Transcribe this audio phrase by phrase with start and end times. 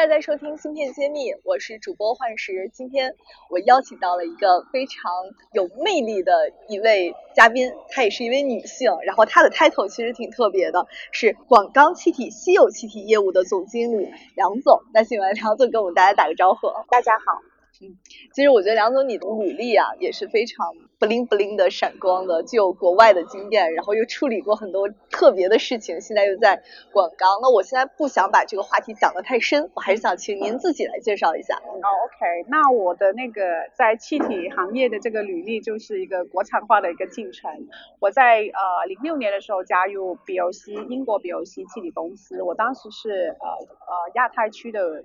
[0.00, 2.70] 大家收听《芯片揭秘》，我是主播幻石。
[2.72, 3.14] 今天
[3.50, 5.12] 我邀请到了一个非常
[5.52, 6.32] 有魅力的
[6.68, 14.80] 一位嘉宾，她也是一位女性，然后她的 title 其实挺特别的，是广钢气体稀有气体业务的总经理梁总。
[14.94, 16.68] 那请来梁总跟我们大家打个招呼。
[16.88, 17.42] 大家好。
[17.82, 17.96] 嗯，
[18.34, 26.62] 其实我觉得梁总你的履历啊也是非常 bling bling 的闪光的，既有国外的经验，然后又处理过很多特别的事情，现在又在
[26.92, 27.40] 广钢。
[27.40, 31.56] 那我现在不想把这个话题讲得太深，我还是想请您自己来介绍一下。
[31.56, 33.42] 哦，OK，那我的那个
[33.74, 37.50] 在气体行业的这个履历就是一个国产化的一个进程。
[37.98, 45.02] 我在呃零六年的时候加入 BOC 英国 BOC 气体公司，我当时是呃呃亚太区的。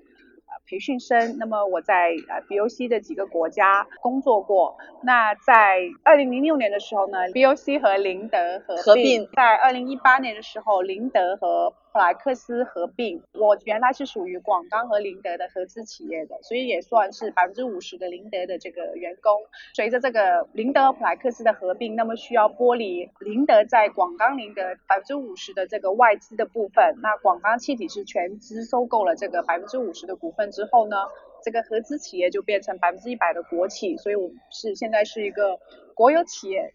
[0.67, 4.77] 培训生，那么我在呃 BOC 的几个国家工作过。
[5.03, 9.27] 那在二零零六年的时候呢，BOC 和林德合并。
[9.35, 13.23] 在二零一八年的时候，林德和普莱克斯合并。
[13.31, 19.31] 我原来是属于广钢和林德的合资企业的，所以也算是百分之五十的林德的这个员工。
[19.73, 26.97] 随着这个林德和普莱克斯的合并，那么需要剥离林德在广钢林德百分之五十的这个外资的部分。
[27.01, 30.51] 那广钢气体是全资收购了这个百分之五十的股份。
[30.51, 30.97] 之后呢，
[31.45, 35.57] 这个合资企业就变成百分之一百的国企，所以我们是现在是一个
[35.93, 36.73] 国有企业。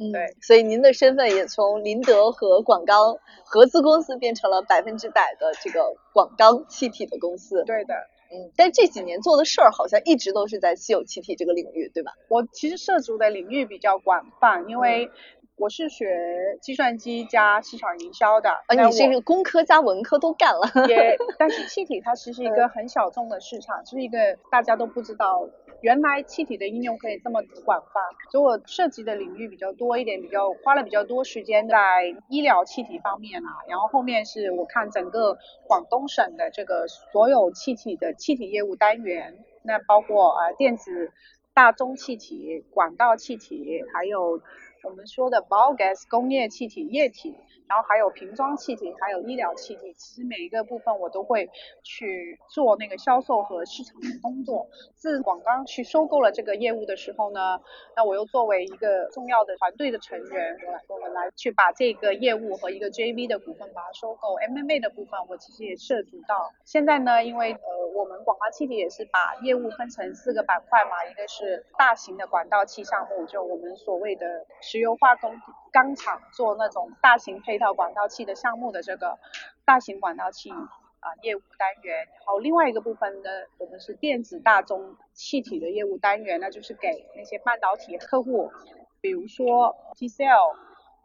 [0.00, 7.62] 嗯，对，所以您的身份也从林德和广钢合资公司变成了百分之百的这个广钢气体的公司。
[7.64, 7.94] 对的，
[8.32, 12.12] 嗯，但这几年做的事儿好像一直都是在稀有气体这个领域，对吧？
[12.28, 15.10] 我其实涉足的领域比较广泛，因为。
[15.56, 16.06] 我是学
[16.62, 20.88] 计算机加市场营销的，啊，你是一个工科加文科都干了。
[20.88, 25.46] 也， 但是气体它其实一个很小众的市场，是一个大家都不知道，
[25.82, 28.00] 原来气体的应用可以这么广泛。
[28.30, 31.76] 所以我涉及的领域比较多一点，比较花了比较多时间在
[32.28, 33.50] 医疗气体方面啊。
[33.68, 41.12] 然后后面是我看整个广东省的这个所有气体的气体业务单元，那包括呃电子、
[41.54, 44.40] 大宗气体、管道气体，还有。
[44.84, 47.36] 我们说的 biogas 工业气体液体。
[47.70, 51.48] 然后还有瓶装气体，还有医疗气体，其实每一个部分我都会
[51.84, 54.66] 去做那个销售和市场的工作。
[54.96, 57.60] 自广钢去收购了这个业务的时候呢，
[57.94, 64.34] 那我又作为一个重要的团队的成员，我来我们来去把这个业务和一个 JV 的股份把它收购。
[64.34, 66.50] MMA 的部分我其实也涉足到。
[66.64, 74.26] 现在呢，因为呃我们广钢气体也是把业务分成四个板块嘛，一个是大型的管道气项目，就我们所谓的
[74.70, 75.34] 石油化工
[75.72, 77.58] 钢厂做那种大型配。
[77.58, 79.18] 套管道器的项目的这个
[79.64, 80.48] 大型管道器
[81.00, 83.28] 啊业务单元，然后另外一个部分呢，
[83.58, 88.52] 我们是电子大宗气体的业务单元，那就是给那些半导体客户，
[89.00, 90.54] 比如说 TCL、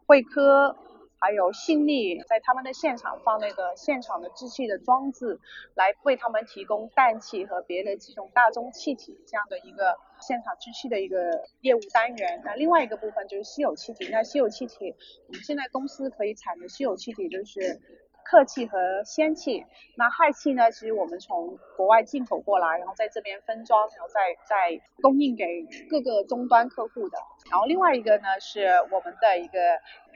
[0.06, 0.76] 惠科。
[1.18, 5.38] 还有信力在他们的现场放那个现场的制气的装置，
[5.74, 12.42] 来为他们提供氮气和别的几种大宗气体这样的一个现场制气的一个业务单元。
[12.44, 14.08] 那另外一个部分就是稀有气体。
[14.10, 14.94] 那稀有气体，
[15.28, 17.80] 我们现在公司可以产的稀有气体就是。
[18.28, 19.64] 客气和氙气，
[19.96, 20.70] 那氦气呢？
[20.72, 25.44] 其实我们从国外进口过来，然后在这边分装，然后再再供应给
[25.88, 27.18] 各个终端客户的。
[27.50, 29.58] 然后另外一个呢，是我们的一个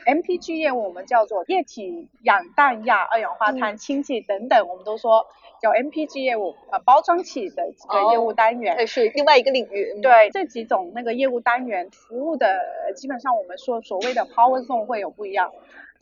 [0.04, 5.25] MPG 业务，我们叫做液体氧氮亚二氧化碳氢气等等，我们都说
[5.62, 10.00] 叫 MPG 业务，呃，包装器的几个业务单元，这是另外一个领域。
[10.03, 12.60] 对，这几种那个业务单元服务的，
[12.97, 15.53] 基本上我们说所谓的 Power Zone 会有不一样。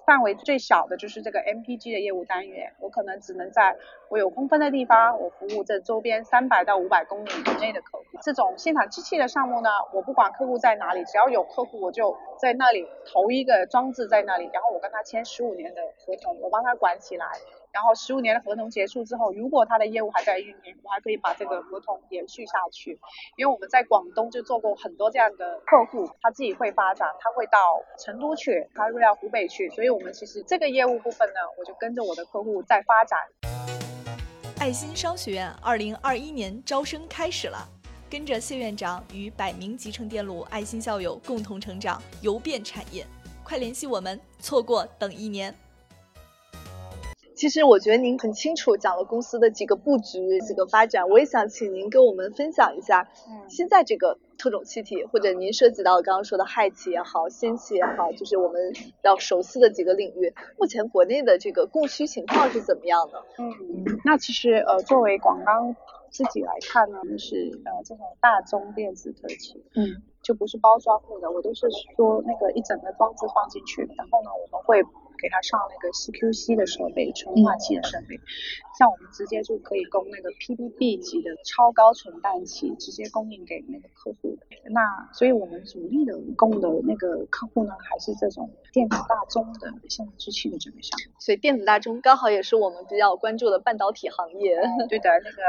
[0.08, 3.76] 范围最小的就是这个 MPG 的业务单元，我可能只能在
[4.10, 8.04] 我有空分的地方，我服务这周边三百到五百公里以内的客户。
[8.22, 17.26] 这种现场机器的项目呢，我不管客户在哪里，只要有客户，我就在那里投一个装置在那里，然后我跟他签十五年的合同，我帮他管起来。
[17.70, 22.98] 然后十五年的合同结束之后，如果他的业务还在运营，我还可以把这个合同延续下去。
[23.36, 27.58] 因为我们在广东就做过很多这样的客户，他自己会发展，他会到
[27.98, 33.47] 成都去，他会到湖北去，所以我们其实这个业务部分呢，我就跟着我的客户在发展。
[34.60, 37.64] 爱心商学院二零二一年招生开始了，
[38.10, 43.06] 跟着谢院长与百名集成电路爱心校友共同成长，游遍产业，
[43.44, 45.56] 快联系我们，错过等一年。
[47.38, 63.22] 其实我觉得您很清楚讲了公司的几个布局、几个发展，我也想请您跟我们分享一下，嗯现在这个特种气体，或者您涉及到刚刚说的氦气也好、氙气也好，就是我们比较熟悉的几个领域，目前国内的这个供需情况是怎么样的？
[63.38, 65.76] 嗯，那其实呃，作为广钢
[66.10, 74.82] 自己来看呢，就是呃这种大宗电子特气，嗯，就不是包装物的，我都是说那个一整个装置放进去，然后呢我们会
[75.18, 78.18] 给他上那个 CQC 的设备，纯化器的设备，
[78.78, 84.46] 像我们直接就可以供那个 PDB 级的超高纯氮气，直接供应给那个客户的。
[84.70, 91.14] 那所以我们主力的供的那个客户呢，还是这种电子大宗的现代制器的这个项目。
[91.18, 94.56] 所以电子大中刚好也是我们比较关注的半导体行业。
[94.88, 95.42] 对的，那个，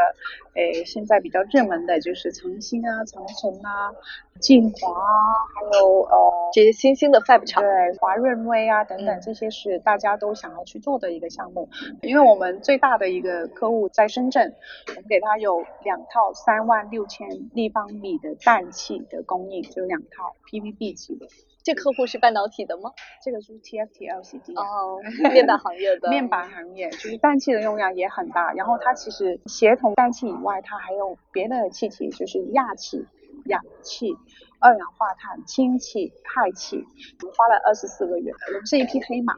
[0.55, 3.91] 诶，现在比较热门的就是长兴啊、长城啊、
[4.39, 11.67] 晋华啊，还有呃，这些新兴的 Fab 厂，对，华润微啊等等嗯，这些是大家都想要去做的一个项目。
[12.01, 14.55] 因为我们最大的一个客户在深圳，
[14.87, 21.27] 我们给他有两套三万六千立方米的氮气的供应，就两套 PVB 级的，
[21.63, 22.91] 这客户是半导体的吗？
[23.23, 24.63] 这个就是 TFT LCD 啊。
[24.63, 24.99] 哦，
[25.33, 26.09] 面板行业的。
[26.09, 33.05] 面板行业就是氮气的用量也很大，然后它其实协同氮气以外，它还有别的气体，就是氩气、
[33.49, 34.15] 氧气、
[34.59, 36.77] 二氧化碳、氢气、氦气。
[37.21, 39.33] 我们花了二十四个月，我们是一匹黑马。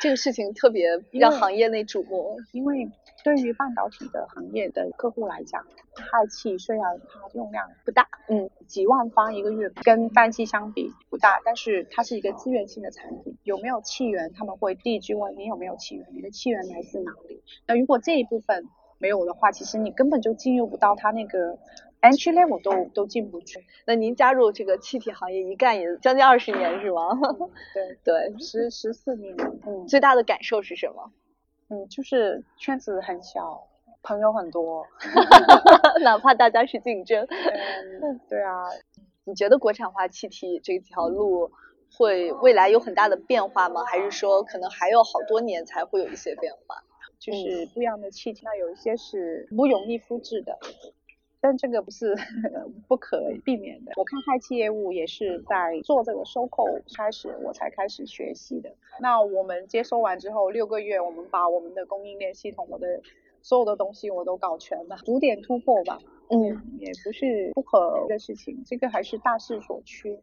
[0.00, 2.36] 这个事情特别让行业内瞩目。
[2.52, 2.88] 因为
[3.24, 5.64] 对于半导体的行业的客户来讲，
[5.94, 17.42] 氦气虽然它用量不大，嗯，几万方一个月，跟氮气相比不大，但是它是一个资源性的产品，有没有气源，他们会第一句问你有没有气源，你的气源来自哪里？
[17.66, 18.68] 那如果这一部分
[18.98, 21.58] 没有的话，其实你根本就进入不到它那个
[22.10, 23.64] entry level 都都进不去。
[23.86, 27.08] 那您加入这个气体行业一干也将近二十年是吗？
[27.74, 29.34] 对，对，十十四年，
[29.66, 31.10] 嗯最大的感受是什么？
[31.70, 33.66] 嗯，就是圈子很小，
[34.02, 34.86] 朋友很多。
[36.04, 37.26] 哪怕大家是竞争，
[38.02, 38.64] 嗯，对啊，
[39.24, 41.50] 你觉得国产化气体这条路
[41.96, 43.82] 会未来有很大的变化吗？
[43.84, 46.82] 还是说可能还有好多年才会有一些变化？
[47.18, 50.58] 就是不一样的气体，那有一些是不容易复制的，
[51.44, 52.14] 但这个不是
[52.88, 53.92] 不可避免的。
[53.96, 56.64] 我看氦气业务也是在做这个收购
[56.96, 58.74] 开始，我才开始学习的。
[58.98, 63.02] 那我们接收完之后六个月，我们把我们的供应链系统，我的
[63.42, 65.98] 所有的东西我都搞全了，逐点突破吧。
[66.30, 66.40] 嗯，
[66.78, 70.18] 也不是不可的事情，这个还是大势所趋。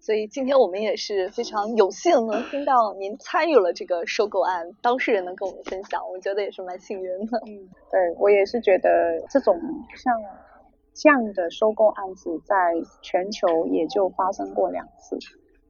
[0.00, 7.38] 所以今天我们也是非常有幸能听到您参与了这个收购案，当事人能跟我们分享，我觉得也是蛮幸运的。
[7.46, 9.56] 嗯，对我也是觉得这种
[9.96, 10.12] 像
[10.96, 12.72] 这样的收购案子，在
[13.02, 15.18] 全球也就发生过两次。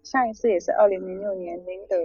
[0.05, 1.97] 上一次也是二零零六年宁德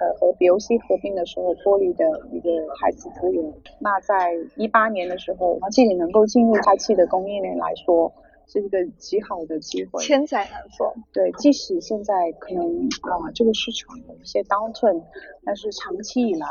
[0.00, 2.48] 呃和 BOC 合并的时候脱离的一个
[2.80, 3.52] 海气资源。
[3.80, 8.10] 那在一八年的时候，这里能够进入氦气的供应链来说，
[8.46, 10.02] 是一个极好的机会。
[10.02, 10.90] 千载难逢。
[11.12, 15.02] 对，即使现在可能啊、这个市场有一些 downturn，
[15.44, 16.46] 但是长期以来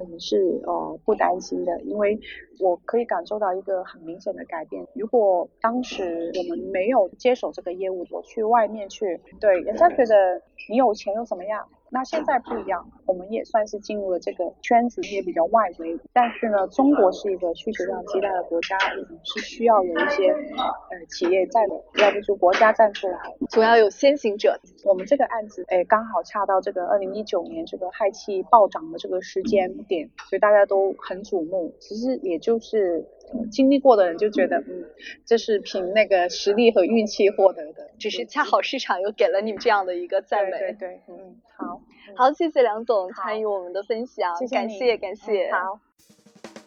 [0.00, 2.18] 我们是呃不担心的，因为
[2.58, 4.84] 我可以感受到一个很明显的改变。
[4.94, 11.68] 如果当时我们没有接手这个业务，我去外面去，对人家觉得你有钱又怎么样？
[11.90, 15.98] 那现在不一样，我们也算是进入了这个圈子，也比较外围。
[16.12, 23.18] 但是呢，中国是一个需求量极大的国家，我们是需要有一些呃企业在的，要不就国家站出来。
[23.48, 24.58] 总要有先行者。
[24.84, 31.74] 我们这个案子，哎，刚好恰到这个二零一九年这个氦气暴涨的这个时间点，所以大家都很瞩目。
[31.80, 33.19] 其实也就是、呃
[33.50, 34.84] 经历过的人就觉得，嗯，
[35.24, 40.50] 这是凭那个实力和运气获得的，只是恰好市场又给了你们这样的一个赞美。
[40.50, 41.80] 对对对，嗯，好，
[42.16, 45.48] 好，谢谢梁总参与我们的分享，感谢谢你谢感谢。
[45.48, 45.80] 嗯好。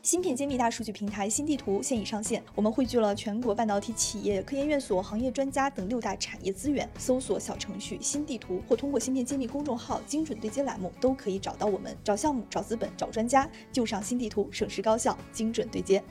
[0.01, 6.87] 芯片揭秘大数据平台新地图现已上线，我们汇聚了全国半导体企业、科研院所、行业专家等六大产业资源。
[6.97, 11.95] 搜索小程序“新地图”或通过“芯片揭秘”公众号“精准对接”栏目，都可以找到我们。
[12.03, 16.03] 找项目、找资本、找专家，就上新地图，省时高效，精准对接。